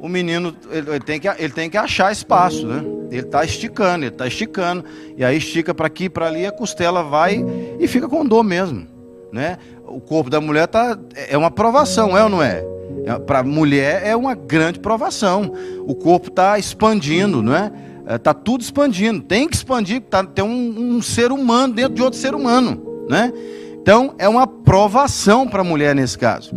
[0.01, 2.83] O menino ele tem que, ele tem que achar espaço, né?
[3.11, 4.83] Ele está esticando, ele está esticando.
[5.15, 7.45] E aí estica para aqui, para ali, a costela vai
[7.79, 8.87] e fica com dor mesmo.
[9.31, 9.57] Né?
[9.85, 12.63] O corpo da mulher tá, é uma provação, é ou não é?
[13.05, 15.53] é para mulher é uma grande provação.
[15.85, 17.71] O corpo está expandindo, não é?
[18.15, 19.21] Está é, tudo expandindo.
[19.21, 23.33] Tem que expandir, tá, tem um, um ser humano dentro de outro ser humano né?
[23.81, 26.55] Então é uma provação para a mulher nesse caso.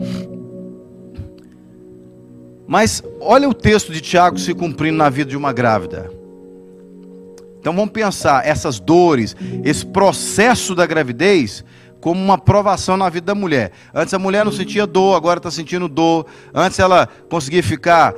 [2.66, 6.10] Mas olha o texto de Tiago se cumprindo na vida de uma grávida.
[7.60, 11.64] Então vamos pensar essas dores, esse processo da gravidez
[12.00, 13.72] como uma provação na vida da mulher.
[13.94, 16.26] Antes a mulher não sentia dor, agora está sentindo dor.
[16.52, 18.14] Antes ela conseguia ficar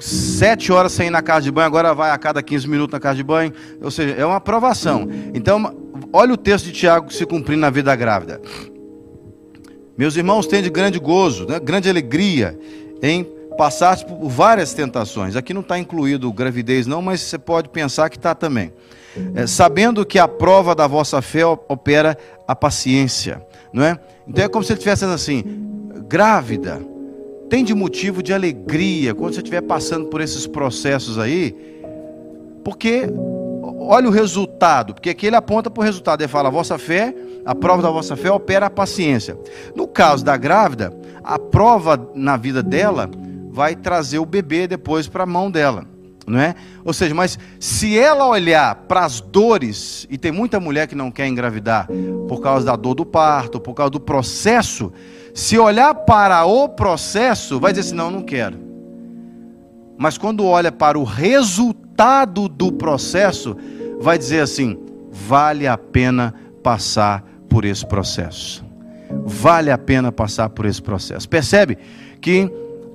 [0.00, 3.00] sete horas sem ir na casa de banho, agora vai a cada 15 minutos na
[3.00, 3.52] casa de banho.
[3.82, 5.06] Ou seja, é uma aprovação.
[5.34, 5.76] Então,
[6.10, 8.40] olha o texto de Tiago se cumprindo na vida grávida.
[9.96, 12.58] Meus irmãos, têm de grande gozo, né, grande alegria
[13.02, 15.36] em passar por várias tentações.
[15.36, 18.72] Aqui não está incluído gravidez, não, mas você pode pensar que está também.
[19.34, 22.16] É, sabendo que a prova da vossa fé opera
[22.48, 23.98] a paciência, não é?
[24.26, 25.44] Então é como se ele estivesse assim,
[26.08, 26.80] grávida,
[27.50, 31.54] tem de motivo de alegria quando você estiver passando por esses processos aí,
[32.64, 33.06] porque
[33.78, 37.14] olha o resultado, porque aqui ele aponta para o resultado, ele fala: a vossa fé,
[37.44, 39.36] a prova da vossa fé opera a paciência.
[39.74, 43.10] No caso da grávida, a prova na vida dela
[43.52, 45.84] vai trazer o bebê depois para a mão dela,
[46.26, 46.54] não é?
[46.82, 51.10] Ou seja, mas se ela olhar para as dores, e tem muita mulher que não
[51.10, 51.86] quer engravidar
[52.26, 54.90] por causa da dor do parto, por causa do processo,
[55.34, 58.58] se olhar para o processo, vai dizer assim: não, não quero.
[59.98, 63.54] Mas quando olha para o resultado do processo,
[64.00, 64.78] vai dizer assim:
[65.10, 68.64] vale a pena passar por esse processo.
[69.26, 71.28] Vale a pena passar por esse processo.
[71.28, 71.76] Percebe
[72.18, 72.50] que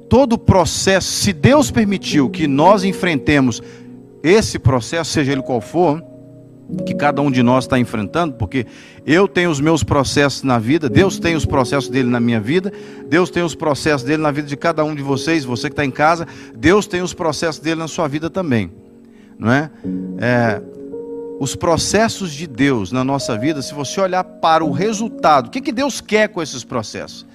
[0.10, 3.62] todo o processo, se Deus permitiu que nós enfrentemos
[4.24, 6.04] esse processo, seja ele qual for,
[6.86, 8.66] que cada um de nós está enfrentando, porque
[9.06, 12.72] eu tenho os meus processos na vida, Deus tem os processos dele na minha vida,
[13.08, 15.86] Deus tem os processos dele na vida de cada um de vocês, você que está
[15.86, 18.72] em casa, Deus tem os processos dele na sua vida também,
[19.40, 19.72] não é?
[20.20, 20.62] é?
[21.40, 25.62] Os processos de Deus na nossa vida, se você olhar para o resultado, o que,
[25.62, 27.26] que Deus quer com esses processos?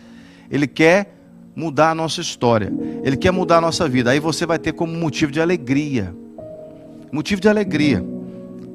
[0.50, 1.21] Ele quer
[1.54, 4.92] mudar a nossa história, Ele quer mudar a nossa vida, aí você vai ter como
[4.92, 6.14] motivo de alegria,
[7.10, 8.04] motivo de alegria,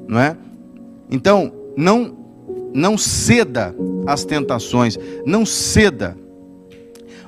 [0.06, 0.36] não é?
[1.10, 2.16] Então, não
[2.72, 3.74] não ceda
[4.06, 6.16] às tentações, não ceda.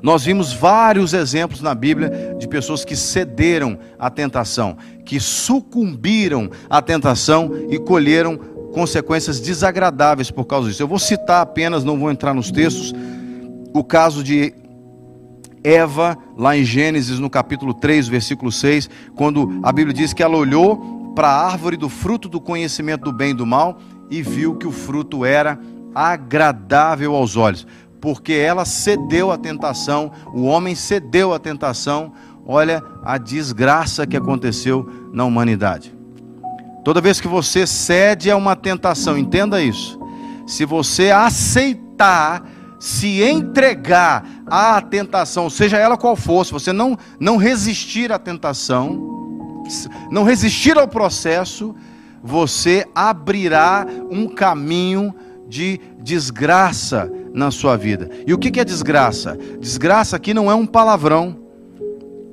[0.03, 6.81] Nós vimos vários exemplos na Bíblia de pessoas que cederam à tentação, que sucumbiram à
[6.81, 8.39] tentação e colheram
[8.73, 10.83] consequências desagradáveis por causa disso.
[10.83, 12.95] Eu vou citar apenas, não vou entrar nos textos,
[13.75, 14.55] o caso de
[15.63, 20.37] Eva, lá em Gênesis, no capítulo 3, versículo 6, quando a Bíblia diz que ela
[20.37, 23.79] olhou para a árvore do fruto do conhecimento do bem e do mal
[24.11, 25.59] e viu que o fruto era
[25.95, 27.67] agradável aos olhos,
[28.01, 32.13] porque ela cedeu à tentação, o homem cedeu à tentação.
[32.47, 35.95] Olha a desgraça que aconteceu na humanidade.
[36.83, 40.01] Toda vez que você cede a uma tentação, entenda isso.
[40.47, 42.43] Se você aceitar,
[42.79, 49.63] se entregar à tentação, seja ela qual for, se você não, não resistir à tentação,
[50.11, 51.75] não resistir ao processo,
[52.23, 55.15] você abrirá um caminho
[55.49, 58.09] de desgraça na sua vida.
[58.27, 59.39] E o que é desgraça?
[59.59, 61.37] Desgraça aqui não é um palavrão,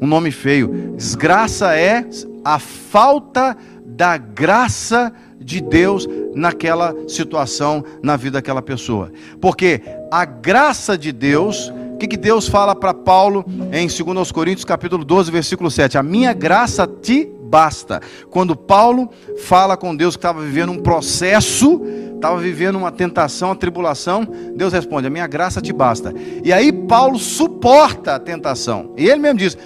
[0.01, 0.93] um nome feio.
[0.95, 2.07] Desgraça é
[2.43, 9.11] a falta da graça de Deus naquela situação, na vida daquela pessoa.
[9.39, 14.63] Porque a graça de Deus o que, que Deus fala para Paulo em 2 Coríntios
[14.63, 15.97] capítulo 12, versículo 7?
[15.97, 17.99] A minha graça te basta.
[18.29, 19.09] Quando Paulo
[19.45, 21.81] fala com Deus que estava vivendo um processo,
[22.13, 26.13] estava vivendo uma tentação, uma tribulação, Deus responde: A minha graça te basta.
[26.43, 28.93] E aí Paulo suporta a tentação.
[28.95, 29.57] E ele mesmo diz: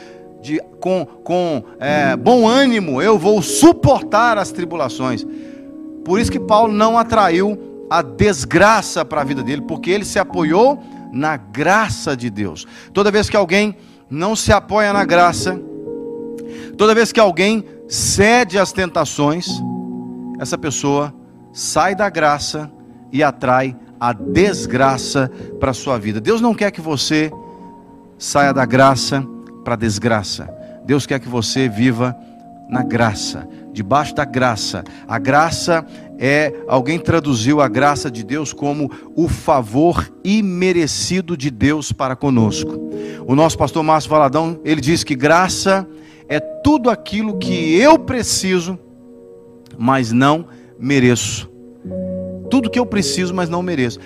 [0.41, 5.28] de, com, com é, bom ânimo, eu vou suportar as tribulações.
[6.06, 10.17] Por isso que Paulo não atraiu a desgraça para a vida dele, porque ele se
[10.17, 12.65] apoiou na graça de Deus.
[12.93, 13.76] Toda vez que alguém
[14.10, 15.60] não se apoia na graça,
[16.78, 19.47] toda vez que alguém cede às tentações,
[20.39, 21.13] essa pessoa
[21.54, 22.71] sai da graça
[23.12, 26.19] e atrai a desgraça para a sua vida.
[26.19, 27.32] Deus não quer que você
[28.17, 29.24] saia da graça
[29.63, 30.50] para a desgraça.
[30.86, 32.15] Deus quer que você viva
[32.69, 34.84] na graça, debaixo da graça.
[35.08, 35.86] A graça
[36.23, 42.79] é, alguém traduziu a graça de Deus como o favor imerecido de Deus para conosco.
[43.25, 45.88] O nosso pastor Márcio Valadão, ele diz que graça
[46.29, 48.77] é tudo aquilo que eu preciso,
[49.75, 50.45] mas não
[50.79, 51.49] mereço.
[52.51, 53.97] Tudo que eu preciso, mas não mereço.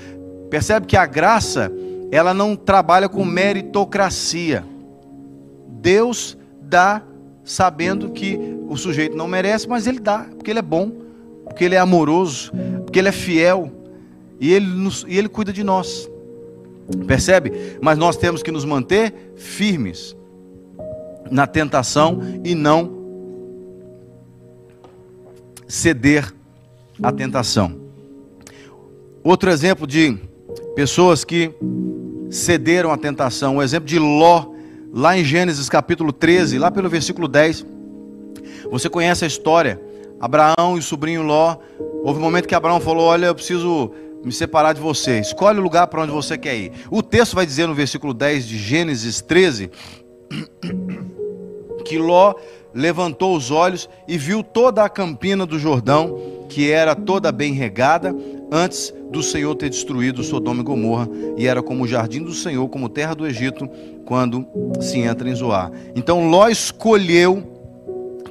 [0.49, 1.69] Percebe que a graça,
[2.13, 4.63] ela não trabalha com meritocracia.
[5.67, 7.01] Deus dá
[7.43, 11.04] sabendo que o sujeito não merece, mas ele dá, porque ele é bom,
[11.45, 12.51] porque ele é amoroso,
[12.83, 13.71] porque ele é fiel
[14.39, 16.09] e ele, nos, e ele cuida de nós.
[17.07, 17.77] Percebe?
[17.81, 20.15] Mas nós temos que nos manter firmes
[21.31, 23.05] na tentação e não
[25.67, 26.33] ceder
[27.01, 27.75] à tentação.
[29.23, 30.17] Outro exemplo de
[30.75, 31.51] pessoas que
[32.29, 34.53] cederam à tentação, o exemplo de Ló
[34.93, 37.65] lá em Gênesis capítulo 13, lá pelo versículo 10.
[38.71, 39.81] Você conhece a história.
[40.19, 41.57] Abraão e o sobrinho Ló.
[42.03, 43.91] Houve um momento que Abraão falou: Olha, eu preciso
[44.23, 45.19] me separar de você.
[45.19, 46.71] Escolhe o lugar para onde você quer ir.
[46.89, 49.69] O texto vai dizer no versículo 10 de Gênesis 13
[51.85, 52.33] que Ló
[52.73, 58.13] levantou os olhos e viu toda a campina do Jordão, que era toda bem regada,
[58.51, 62.67] antes do Senhor ter destruído Sodoma e Gomorra, e era como o jardim do Senhor,
[62.67, 63.69] como terra do Egito,
[64.05, 64.45] quando
[64.81, 65.71] se entra em Zoar.
[65.95, 67.54] Então Ló escolheu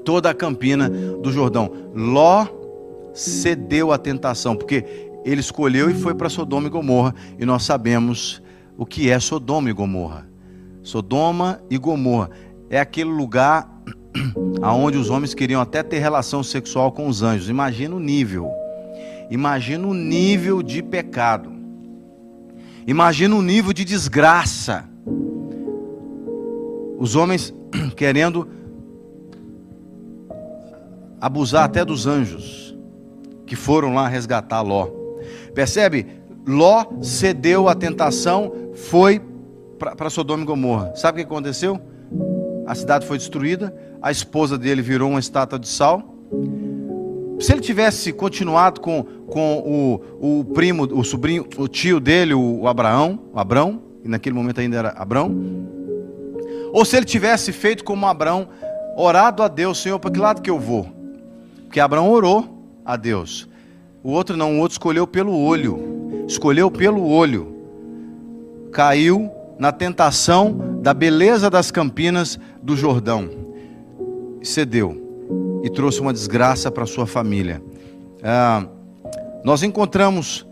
[0.05, 1.71] toda a campina do Jordão.
[1.95, 2.47] Ló
[3.15, 4.85] cedeu à tentação, porque
[5.25, 8.43] ele escolheu e foi para Sodoma e Gomorra, e nós sabemos
[8.77, 10.29] o que é Sodoma e Gomorra.
[10.83, 12.31] Sodoma e Gomorra
[12.69, 13.71] é aquele lugar
[14.61, 17.49] aonde os homens queriam até ter relação sexual com os anjos.
[17.49, 18.51] Imagina o nível.
[19.31, 21.51] Imagina o nível de pecado.
[22.87, 24.85] Imagina o nível de desgraça.
[26.99, 27.55] Os homens
[27.97, 28.47] querendo
[31.25, 32.77] abusar até dos anjos
[33.47, 34.89] que foram lá resgatar Ló.
[35.55, 36.07] Percebe?
[36.47, 39.23] Ló cedeu à tentação, foi
[39.79, 40.95] para Sodoma e Gomorra.
[40.95, 41.81] Sabe o que aconteceu?
[42.67, 46.11] A cidade foi destruída, a esposa dele virou uma estátua de sal
[47.41, 52.69] se ele tivesse continuado com, com o, o primo, o sobrinho, o tio dele, o
[52.69, 55.35] Abraão, o Abrão, e naquele momento ainda era Abrão,
[56.73, 58.49] ou se ele tivesse feito como Abraão,
[58.97, 60.94] orado a Deus, Senhor, para que lado que eu vou?
[61.75, 62.47] Porque Abraão orou
[62.85, 63.49] a Deus.
[64.01, 66.25] O outro não, o outro escolheu pelo olho.
[66.29, 67.53] Escolheu pelo olho.
[68.71, 73.29] Caiu na tentação da beleza das campinas do Jordão.
[74.41, 75.03] Cedeu
[75.65, 77.61] e trouxe uma desgraça para sua família.
[78.23, 78.69] Ah,
[79.43, 80.47] nós encontramos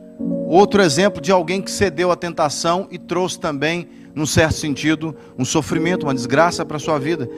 [0.48, 5.44] outro exemplo de alguém que cedeu à tentação e trouxe também, num certo sentido, um
[5.44, 7.30] sofrimento, uma desgraça para sua vida.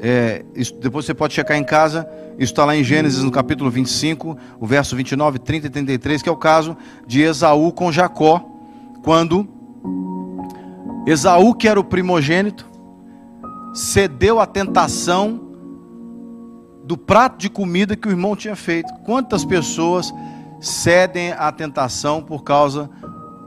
[0.00, 3.70] É, isso, depois você pode checar em casa, isso está lá em Gênesis no capítulo
[3.70, 8.44] 25, o verso 29, 30 e 33, que é o caso de Esaú com Jacó,
[9.02, 9.48] quando
[11.06, 12.66] Esaú, que era o primogênito,
[13.72, 15.40] cedeu à tentação
[16.84, 18.92] do prato de comida que o irmão tinha feito.
[19.04, 20.12] Quantas pessoas
[20.60, 22.90] cedem à tentação por causa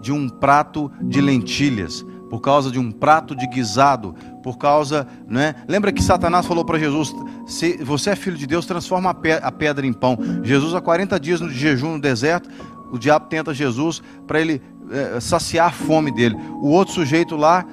[0.02, 5.56] de um prato de lentilhas, por causa de um prato de guisado, por causa, né?
[5.68, 7.14] Lembra que Satanás falou para Jesus:
[7.48, 10.18] se você é filho de Deus, transforma a pedra em pão.
[10.44, 12.50] Jesus, há 40 dias de jejum no deserto,
[12.92, 14.62] o diabo tenta Jesus para ele
[14.92, 16.36] é, saciar a fome dele.
[16.62, 17.66] O outro sujeito lá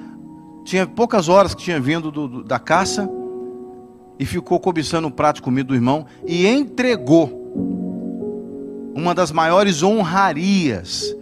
[0.64, 3.08] tinha poucas horas que tinha vindo do, do, da caça
[4.18, 7.44] e ficou cobiçando o prato de comida do irmão e entregou
[8.94, 11.14] uma das maiores honrarias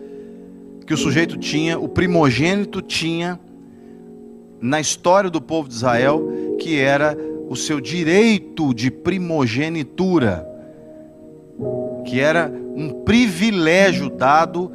[0.86, 3.38] que o sujeito tinha, o primogênito tinha
[4.60, 7.16] na história do povo de Israel, que era
[7.48, 10.46] o seu direito de primogenitura,
[12.06, 14.72] que era um privilégio dado,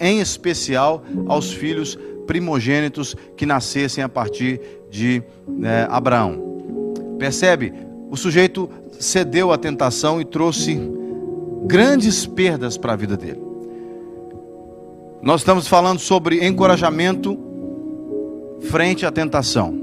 [0.00, 6.62] em especial, aos filhos primogênitos que nascessem a partir de né, Abraão.
[7.18, 7.72] Percebe?
[8.10, 8.68] O sujeito
[8.98, 10.78] cedeu à tentação e trouxe
[11.66, 13.47] grandes perdas para a vida dele.
[15.20, 17.36] Nós estamos falando sobre encorajamento
[18.60, 19.76] frente à tentação.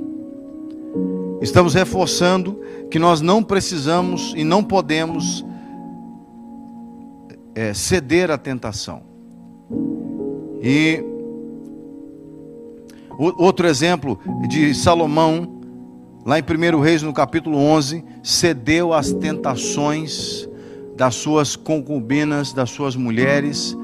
[1.42, 2.60] Estamos reforçando
[2.90, 5.46] que nós não precisamos e não podemos
[7.54, 9.04] é, ceder à tentação.
[10.62, 11.04] E
[13.20, 14.18] outro exemplo
[14.48, 15.62] de Salomão,
[16.26, 20.50] lá em 1 Reis, no capítulo 11, cedeu às tentações
[20.96, 23.78] das suas concubinas, das suas mulheres,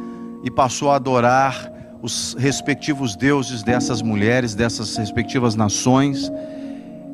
[0.44, 1.72] e passou a adorar
[2.02, 6.32] os respectivos deuses dessas mulheres, dessas respectivas nações.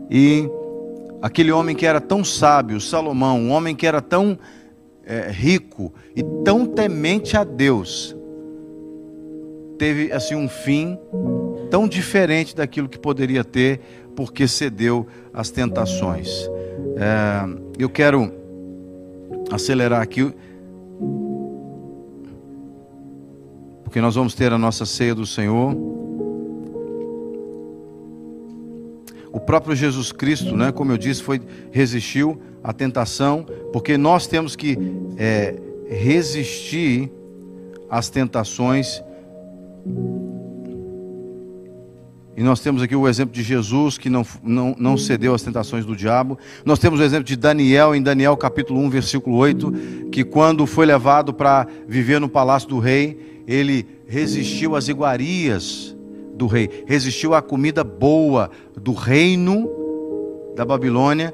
[0.10, 0.50] E
[1.22, 4.38] aquele homem que era tão sábio, Salomão, um homem que era tão
[5.06, 8.16] é, rico e tão temente a Deus,
[9.78, 10.98] teve assim um fim
[11.70, 13.82] tão diferente daquilo que poderia ter,
[14.16, 16.30] porque cedeu às tentações.
[16.96, 17.46] É,
[17.78, 18.32] eu quero
[19.52, 20.34] acelerar aqui,
[23.98, 25.76] porque nós vamos ter a nossa ceia do Senhor.
[29.32, 31.42] O próprio Jesus Cristo, né, como eu disse, foi
[31.72, 33.44] resistiu à tentação,
[33.74, 34.78] porque nós temos que
[35.18, 37.12] é, resistir
[37.90, 39.02] às tentações.
[42.36, 45.86] E nós temos aqui o exemplo de Jesus, que não, não, não cedeu às tentações
[45.86, 46.38] do diabo.
[46.64, 49.72] Nós temos o exemplo de Daniel, em Daniel capítulo 1, versículo 8,
[50.12, 55.96] que quando foi levado para viver no palácio do rei, ele resistiu às iguarias
[56.36, 59.70] do rei, resistiu à comida boa do reino
[60.56, 61.34] da Babilônia,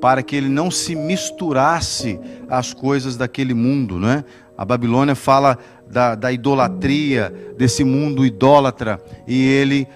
[0.00, 4.24] para que ele não se misturasse às coisas daquele mundo, não é?
[4.56, 9.86] A Babilônia fala da, da idolatria, desse mundo idólatra, e ele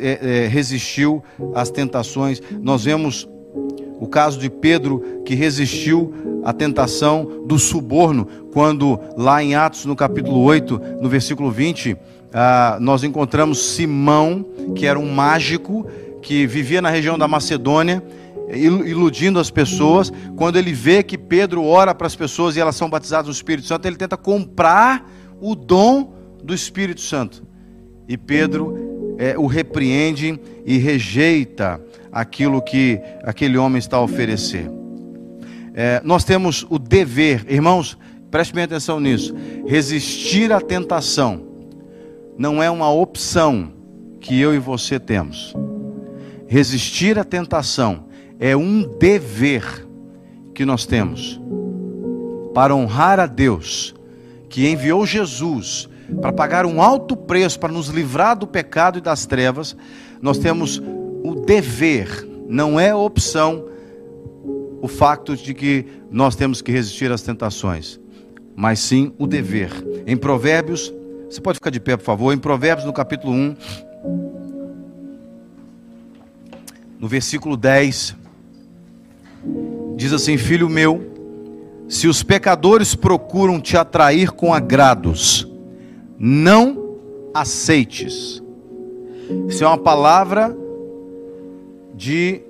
[0.00, 1.22] é, é, resistiu
[1.54, 2.40] às tentações.
[2.62, 3.28] Nós vemos
[4.00, 9.96] o caso de Pedro que resistiu à tentação do suborno, quando lá em Atos, no
[9.96, 11.96] capítulo 8, no versículo 20,
[12.32, 14.44] ah, nós encontramos Simão,
[14.74, 15.86] que era um mágico
[16.22, 18.02] que vivia na região da Macedônia,
[18.50, 20.12] iludindo as pessoas.
[20.36, 23.66] Quando ele vê que Pedro ora para as pessoas e elas são batizadas no Espírito
[23.66, 27.44] Santo, ele tenta comprar o dom do Espírito Santo.
[28.08, 31.80] E Pedro é, o repreende e rejeita
[32.16, 34.70] aquilo que aquele homem está a oferecer.
[35.74, 37.98] É, nós temos o dever, irmãos,
[38.30, 39.34] preste bem atenção nisso.
[39.66, 41.42] Resistir à tentação
[42.38, 43.70] não é uma opção
[44.18, 45.54] que eu e você temos.
[46.46, 48.06] Resistir à tentação
[48.40, 49.86] é um dever
[50.54, 51.38] que nós temos
[52.54, 53.94] para honrar a Deus,
[54.48, 55.86] que enviou Jesus
[56.22, 59.76] para pagar um alto preço para nos livrar do pecado e das trevas.
[60.22, 60.80] Nós temos
[61.46, 63.64] dever, não é opção
[64.82, 68.00] o facto de que nós temos que resistir às tentações,
[68.54, 69.70] mas sim o dever.
[70.06, 70.92] Em Provérbios,
[71.30, 73.56] você pode ficar de pé, por favor, em Provérbios no capítulo 1,
[76.98, 78.16] no versículo 10,
[79.96, 81.14] diz assim: Filho meu,
[81.88, 85.48] se os pecadores procuram te atrair com agrados,
[86.18, 86.98] não
[87.32, 88.42] aceites.
[89.48, 90.56] Isso é uma palavra
[91.96, 92.42] de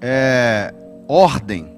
[0.00, 0.74] é,
[1.06, 1.76] ordem,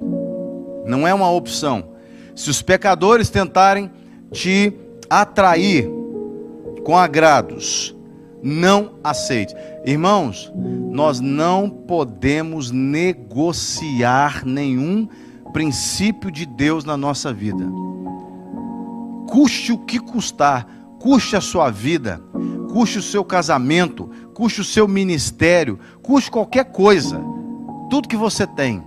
[0.86, 1.96] não é uma opção.
[2.34, 3.90] Se os pecadores tentarem
[4.30, 4.72] te
[5.10, 5.88] atrair
[6.84, 7.96] com agrados,
[8.42, 9.54] não aceite.
[9.84, 10.52] Irmãos,
[10.90, 15.08] nós não podemos negociar nenhum
[15.52, 17.64] princípio de Deus na nossa vida.
[19.28, 20.66] Custe o que custar,
[21.00, 22.20] custe a sua vida,
[22.72, 27.18] custe o seu casamento, custe o seu ministério, custe qualquer coisa,
[27.88, 28.84] tudo que você tem,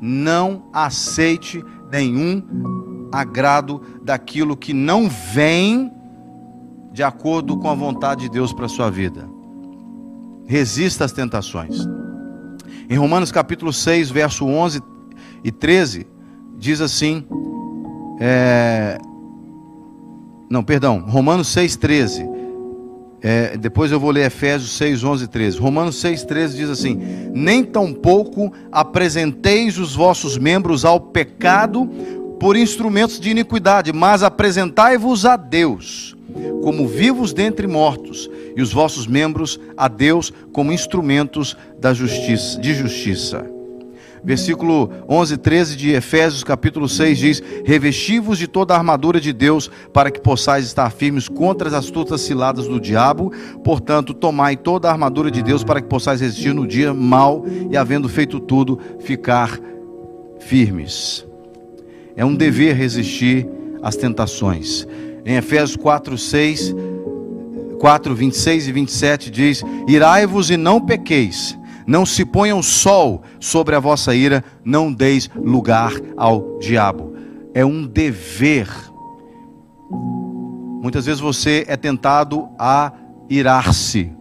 [0.00, 5.92] não aceite nenhum agrado daquilo que não vem
[6.90, 9.28] de acordo com a vontade de Deus para a sua vida.
[10.46, 11.86] Resista às tentações.
[12.88, 14.80] Em Romanos capítulo 6, verso 11
[15.44, 16.06] e 13,
[16.56, 17.26] diz assim:
[18.18, 18.96] é,
[20.48, 22.31] não, perdão, Romanos 6, 13.
[23.22, 25.58] É, depois eu vou ler Efésios 6, 11 e 13.
[25.58, 27.00] Romanos 6, 13 diz assim:
[27.32, 31.88] Nem tampouco apresenteis os vossos membros ao pecado
[32.40, 36.16] por instrumentos de iniquidade, mas apresentai-vos a Deus
[36.62, 42.72] como vivos dentre mortos, e os vossos membros a Deus como instrumentos da justiça, de
[42.72, 43.44] justiça.
[44.24, 49.68] Versículo 11, 13 de Efésios, capítulo 6 diz: Revesti-vos de toda a armadura de Deus,
[49.92, 53.32] para que possais estar firmes contra as astutas ciladas do diabo.
[53.64, 57.76] Portanto, tomai toda a armadura de Deus, para que possais resistir no dia mal e,
[57.76, 59.58] havendo feito tudo, ficar
[60.38, 61.26] firmes.
[62.14, 63.48] É um dever resistir
[63.82, 64.86] às tentações.
[65.26, 66.76] Em Efésios 4, 6,
[67.80, 73.74] 4, 26 e 27 diz: Irai-vos e não pequeis não se ponha o sol sobre
[73.74, 77.14] a vossa ira, não deis lugar ao diabo.
[77.54, 78.68] É um dever
[80.82, 82.92] Muitas vezes você é tentado a
[83.30, 84.12] irar-se.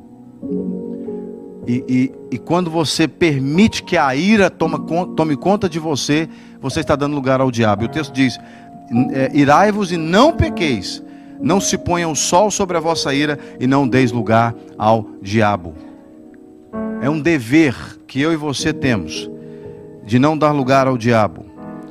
[1.66, 4.78] E, e, e, quando você permite que a ira toma,
[5.16, 6.30] tome conta de você,
[6.62, 7.82] você está dando lugar ao diabo.
[7.82, 8.39] E o texto diz:
[9.12, 11.01] é, irai-vos e não pequeis,
[11.41, 15.74] não se ponha o sol sobre a vossa ira e não deis lugar ao diabo.
[17.02, 17.76] É um dever
[18.08, 19.30] que eu e você temos
[20.06, 21.45] de não dar lugar ao diabo,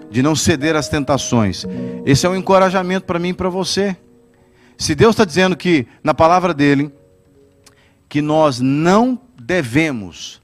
[0.08, 1.66] de não ceder às tentações.
[2.06, 3.96] Esse é um encorajamento para mim e para você.
[4.78, 6.92] Se Deus está dizendo que, na palavra dele,
[8.08, 10.40] que nós não devemos,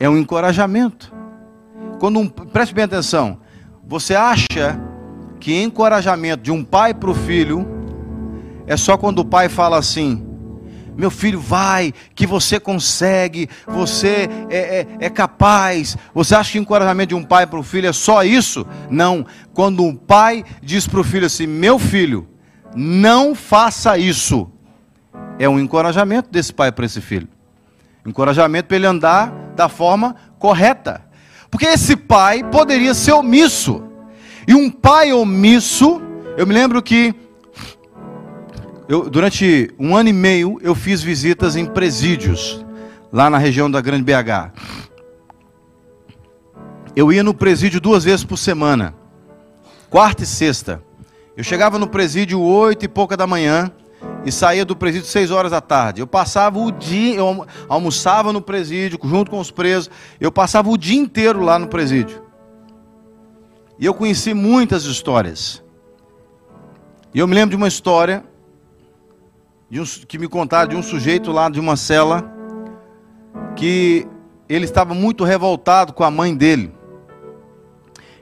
[0.00, 1.12] é um encorajamento.
[2.00, 3.38] Quando um, preste bem atenção,
[3.86, 4.80] você acha
[5.38, 7.66] que encorajamento de um pai para o filho
[8.66, 10.26] é só quando o pai fala assim:
[10.96, 15.96] meu filho, vai, que você consegue, você é, é, é capaz.
[16.14, 18.66] Você acha que encorajamento de um pai para o filho é só isso?
[18.90, 19.26] Não.
[19.52, 22.28] Quando um pai diz para o filho assim: Meu filho,
[22.74, 24.50] não faça isso,
[25.38, 27.28] é um encorajamento desse pai para esse filho.
[28.06, 31.02] Encorajamento para ele andar da forma correta.
[31.50, 33.82] Porque esse pai poderia ser omisso.
[34.46, 36.02] E um pai omisso,
[36.36, 37.14] eu me lembro que
[38.88, 42.64] eu, durante um ano e meio eu fiz visitas em presídios,
[43.12, 44.52] lá na região da Grande BH.
[46.94, 48.94] Eu ia no presídio duas vezes por semana,
[49.88, 50.82] quarta e sexta.
[51.36, 53.70] Eu chegava no presídio oito e pouca da manhã
[54.24, 56.00] e saía do presídio seis horas da tarde.
[56.00, 59.90] Eu passava o dia, eu almoçava no presídio junto com os presos.
[60.20, 62.22] Eu passava o dia inteiro lá no presídio.
[63.78, 65.62] E eu conheci muitas histórias.
[67.12, 68.24] E eu me lembro de uma história
[69.74, 72.32] de um, que me contaram de um sujeito lá de uma cela
[73.56, 74.06] que
[74.48, 76.72] ele estava muito revoltado com a mãe dele.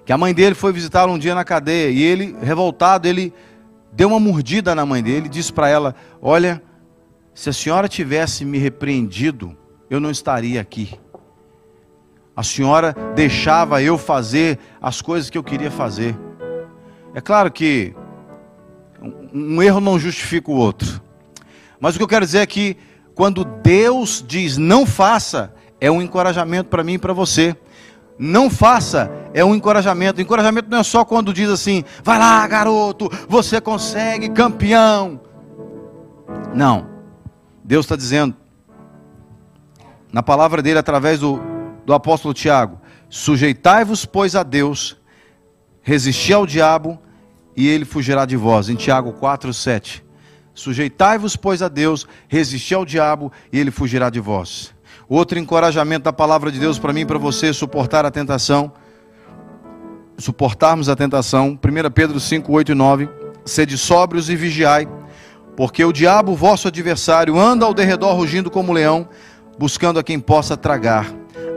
[0.06, 3.34] Que a mãe dele foi visitá-lo um dia na cadeia e ele, revoltado, ele
[3.92, 6.62] deu uma mordida na mãe dele e disse para ela: Olha,
[7.34, 9.54] se a senhora tivesse me repreendido,
[9.90, 10.98] eu não estaria aqui.
[12.34, 16.16] A senhora deixava eu fazer as coisas que eu queria fazer.
[17.14, 17.94] É claro que
[19.34, 21.11] um erro não justifica o outro.
[21.82, 22.76] Mas o que eu quero dizer é que
[23.12, 27.56] quando Deus diz não faça, é um encorajamento para mim e para você.
[28.16, 30.20] Não faça é um encorajamento.
[30.20, 35.20] Encorajamento não é só quando diz assim: vai lá, garoto, você consegue, campeão.
[36.54, 36.86] Não.
[37.64, 38.36] Deus está dizendo,
[40.12, 41.40] na palavra dele, através do,
[41.84, 42.80] do apóstolo Tiago:
[43.10, 44.96] sujeitai-vos, pois, a Deus,
[45.82, 46.96] resisti ao diabo
[47.56, 48.68] e ele fugirá de vós.
[48.68, 50.01] Em Tiago 4, 7.
[50.54, 54.74] Sujeitai-vos, pois, a Deus, resisti ao diabo e ele fugirá de vós.
[55.08, 58.72] Outro encorajamento da palavra de Deus para mim e para você suportar a tentação.
[60.18, 61.58] Suportarmos a tentação.
[61.62, 63.08] 1 Pedro 5, 8 e 9.
[63.44, 64.88] Sede sóbrios e vigiai,
[65.56, 69.08] porque o diabo, vosso adversário, anda ao derredor rugindo como leão,
[69.58, 71.12] buscando a quem possa tragar,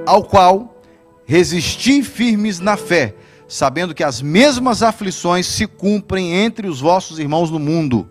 [0.05, 0.81] ao qual
[1.25, 3.15] resisti firmes na fé,
[3.47, 8.09] sabendo que as mesmas aflições se cumprem entre os vossos irmãos no mundo.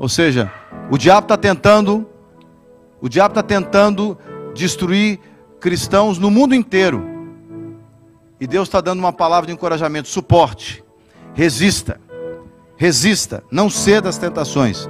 [0.00, 0.50] Ou seja,
[0.90, 2.08] o diabo está tentando,
[3.02, 4.16] o diabo está tentando
[4.54, 5.20] destruir
[5.60, 7.04] cristãos no mundo inteiro.
[8.40, 10.82] E Deus está dando uma palavra de encorajamento, suporte,
[11.34, 12.00] resista,
[12.78, 14.88] resista, não ceda às tentações.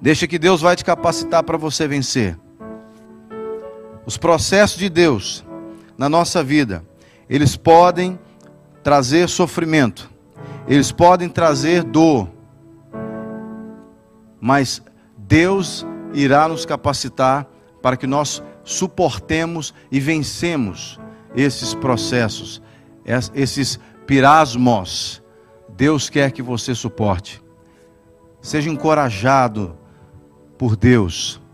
[0.00, 2.36] Deixa que Deus vai te capacitar para você vencer.
[4.04, 5.44] Os processos de Deus
[5.96, 6.84] na nossa vida,
[7.30, 8.18] eles podem
[8.82, 10.10] trazer sofrimento,
[10.66, 12.33] eles podem trazer dor,
[14.44, 14.82] mas
[15.16, 17.48] Deus irá nos capacitar
[17.80, 21.00] para que nós suportemos e vencemos
[21.34, 22.60] esses processos,
[23.34, 25.22] esses pirasmos.
[25.70, 27.42] Deus quer que você suporte.
[28.42, 29.78] Seja encorajado
[30.58, 31.40] por Deus.